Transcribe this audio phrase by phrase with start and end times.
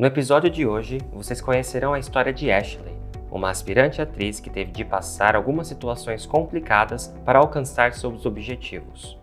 [0.00, 2.96] No episódio de hoje, vocês conhecerão a história de Ashley,
[3.30, 9.18] uma aspirante atriz que teve de passar algumas situações complicadas para alcançar seus objetivos.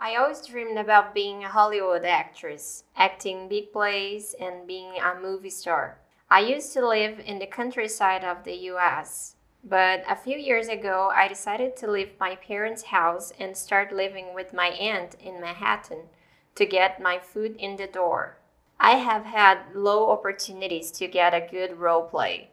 [0.00, 5.50] I always dreamed about being a Hollywood actress, acting big plays, and being a movie
[5.50, 5.98] star.
[6.30, 11.10] I used to live in the countryside of the US, but a few years ago
[11.14, 16.08] I decided to leave my parents' house and start living with my aunt in Manhattan
[16.54, 18.38] to get my foot in the door.
[18.84, 22.48] I have had low opportunities to get a good role play.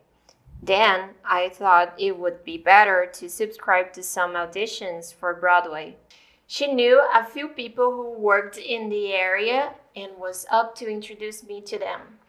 [0.62, 5.96] Then I thought it would be better to subscribe to some auditions for Broadway.
[6.46, 11.44] She knew a few people who worked in the area and was up to introduce
[11.44, 12.20] me to them.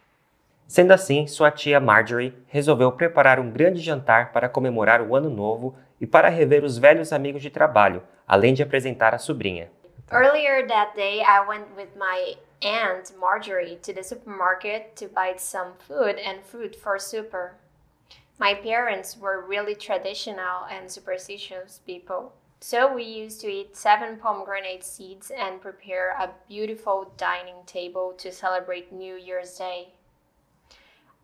[0.67, 5.75] Sendo assim, sua tia Marjorie resolveu preparar um grande jantar para comemorar o ano novo
[5.99, 9.69] e para rever os velhos amigos de trabalho, além de apresentar a sobrinha.
[10.11, 15.73] Earlier that day, I went with my aunt Marjorie to the supermarket to buy some
[15.79, 17.55] food and fruit for supper.
[18.39, 24.83] My parents were really traditional and superstitious people, so we used to eat seven pomegranate
[24.83, 29.93] seeds and prepare a beautiful dining table to celebrate New Year's Day.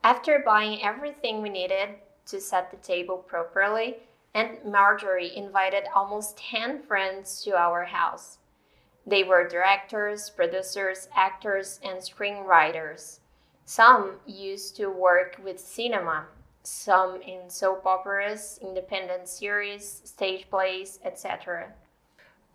[0.04, 1.90] After buying everything we needed
[2.28, 3.98] to set the table properly,
[4.34, 8.38] Aunt Marjorie invited almost 10 friends to our house.
[9.08, 13.22] They were directors, producers, actors, and screenwriters.
[13.64, 16.26] Some used to work with cinema,
[16.64, 21.72] some in soap operas, independent series, stage plays, etc.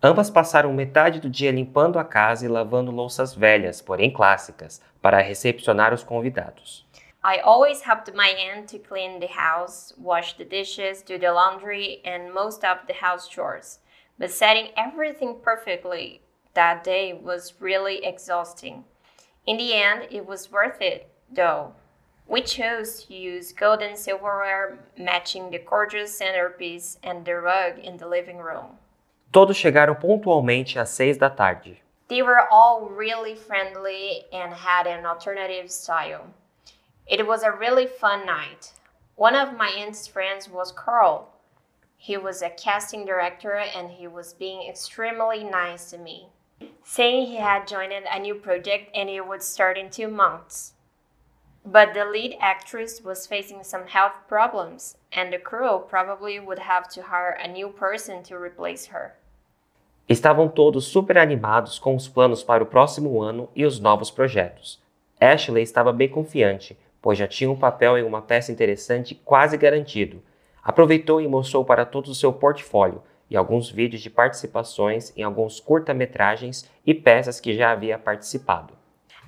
[0.03, 5.21] Ambas passaram metade do dia limpando a casa e lavando louças velhas, porém clássicas, para
[5.21, 6.85] recepcionar os convidados.
[7.23, 11.99] I always helped my aunt to clean the house, wash the dishes, do the laundry,
[12.05, 13.79] and most of the house chores.
[14.19, 16.21] But setting everything perfectly
[16.53, 18.83] that day was really exhausting.
[19.45, 21.73] In the end, it was worth it, though.
[22.27, 27.97] We chose to use gold and silverware matching the gorgeous centerpiece and the rug in
[27.97, 28.77] the living room.
[29.33, 31.79] Todos chegaram pontualmente às seis da tarde.
[32.07, 36.27] They were all really friendly and had an alternative style.
[37.07, 38.73] It was a really fun night.
[39.15, 41.29] One of my aunt's friends was Carl.
[41.97, 46.29] He was a casting director and he was being extremely nice to me
[46.83, 50.73] saying he had joined a new project and it would start in two months.
[51.65, 56.89] But the lead actress was facing some health problems, and the crew probably would have
[56.89, 59.15] to hire a new person to replace her.
[60.09, 64.81] Estavam todos super animados com os planos para o próximo ano e os novos projetos.
[65.21, 70.21] Ashley estava bem confiante, pois já tinha um papel em uma peça interessante quase garantido.
[70.61, 75.59] Aproveitou e mostrou para todos o seu portfólio, e alguns vídeos de participações em alguns
[75.59, 78.73] curta-metragens e peças que já havia participado.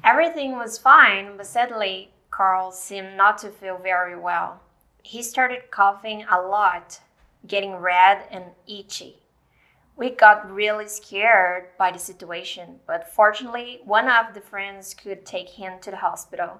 [0.03, 4.59] Everything was fine, but suddenly Carl seemed not to feel very well.
[5.03, 7.00] He started coughing a lot,
[7.47, 9.17] getting red and itchy.
[9.97, 15.50] We got really scared by the situation, but fortunately, one of the friends could take
[15.50, 16.59] him to the hospital.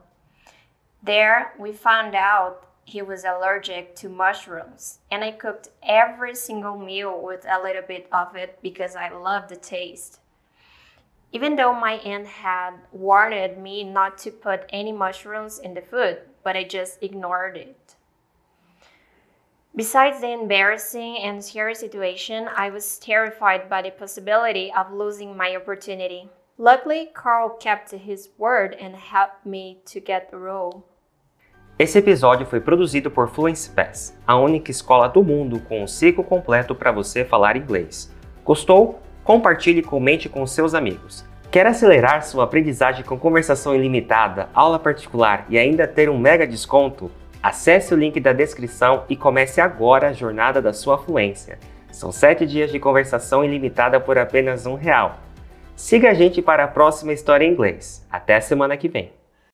[1.03, 7.19] There, we found out he was allergic to mushrooms, and I cooked every single meal
[7.19, 10.19] with a little bit of it because I love the taste.
[11.31, 16.19] Even though my aunt had warned me not to put any mushrooms in the food,
[16.44, 17.96] but I just ignored it.
[19.75, 25.56] Besides the embarrassing and scary situation, I was terrified by the possibility of losing my
[25.56, 26.29] opportunity.
[26.57, 30.85] Luckily, Carl kept his word and helped me to get the role.
[31.78, 36.24] Esse episódio foi produzido por Fluency Pass, a única escola do mundo com o ciclo
[36.24, 38.09] completo para você falar inglês.
[38.46, 39.02] Gostou?
[39.25, 41.25] Compartilhe e comente com seus amigos.
[41.52, 47.12] Quer acelerar sua aprendizagem com conversação ilimitada, aula particular e ainda ter um mega desconto?
[47.44, 51.59] Acesse o link da descrição e comece agora a jornada da sua fluência.
[51.91, 55.19] São 7 dias de conversação ilimitada por apenas um real.
[55.75, 58.08] Siga a gente para a próxima história em inglês.
[58.09, 59.12] Até a semana que vem.